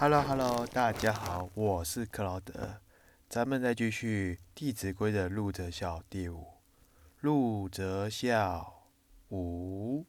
[0.00, 2.80] Hello Hello，大家好，我是克劳德，
[3.28, 6.46] 咱们再继续《弟子规》的入则孝第五。
[7.18, 8.86] 入则孝
[9.28, 10.06] 五，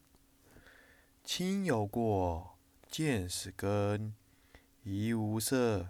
[1.22, 2.56] 亲有过，
[2.88, 4.14] 见使根，
[4.82, 5.88] 怡无色，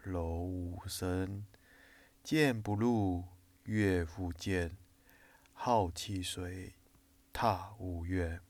[0.00, 1.44] 柔无声，
[2.22, 3.24] 谏不入，
[3.64, 4.76] 悦复见，
[5.52, 6.74] 好其随，
[7.32, 8.40] 踏无怨。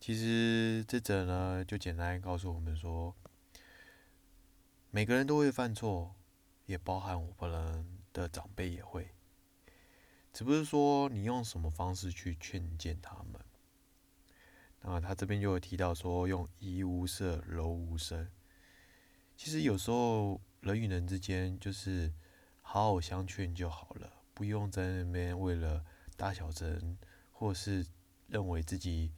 [0.00, 3.14] 其实这则呢，就简单告诉我们说。
[4.98, 6.12] 每个人都会犯错，
[6.66, 9.14] 也包含我本人的长辈也会，
[10.32, 13.40] 只不是说你用什么方式去劝谏他们。
[14.80, 18.28] 那他这边就会提到说，用怡无色，柔无声。
[19.36, 22.12] 其实有时候人与人之间就是
[22.60, 25.84] 好好相劝就好了，不用在那边为了
[26.16, 26.98] 大小声，
[27.30, 27.86] 或是
[28.26, 29.12] 认为自己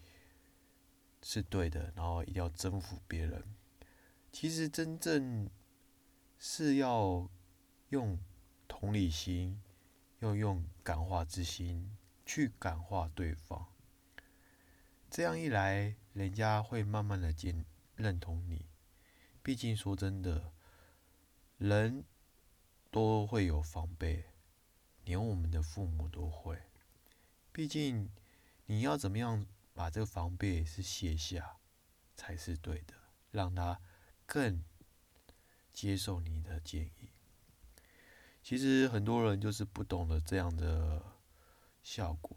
[1.22, 3.42] 是对的，然后一定要征服别人。
[4.30, 5.48] 其实真正。
[6.42, 7.28] 是要
[7.90, 8.18] 用
[8.66, 9.60] 同理心，
[10.20, 13.68] 要用感化之心去感化对方。
[15.10, 18.64] 这样一来，人家会慢慢的认认同你。
[19.42, 20.54] 毕竟说真的，
[21.58, 22.06] 人
[22.90, 24.24] 都会有防备，
[25.04, 26.58] 连我们的父母都会。
[27.52, 28.10] 毕竟
[28.64, 31.58] 你要怎么样把这个防备是卸下，
[32.14, 32.94] 才是对的，
[33.30, 33.78] 让他
[34.24, 34.64] 更。
[35.80, 37.08] 接受你的建议，
[38.42, 41.02] 其实很多人就是不懂得这样的
[41.82, 42.36] 效果，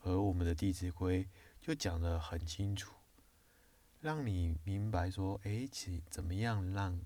[0.00, 1.24] 而我们的《弟子规》
[1.62, 2.92] 就讲得很清楚，
[4.02, 7.00] 让你明白说，哎，其怎么样让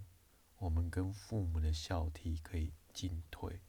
[0.56, 3.60] 我们跟父母的孝悌可以进退，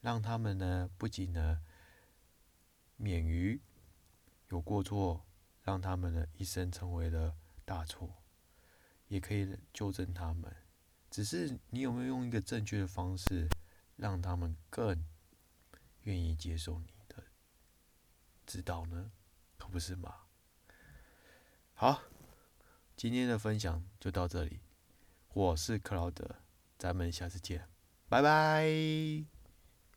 [0.00, 1.60] 让他们呢不仅呢
[2.96, 3.60] 免于
[4.48, 5.26] 有过错，
[5.62, 8.22] 让他们呢一生成为了大错，
[9.08, 10.56] 也可以纠正他们。
[11.12, 13.46] 只是你有没有用一个正确的方式，
[13.96, 15.04] 让他们更
[16.04, 17.22] 愿意接受你的
[18.46, 19.12] 指导呢？
[19.58, 20.14] 可不是吗？
[21.74, 22.00] 好，
[22.96, 24.60] 今天的分享就到这里。
[25.34, 26.36] 我是克劳德，
[26.78, 27.68] 咱们下次见，
[28.08, 29.31] 拜拜。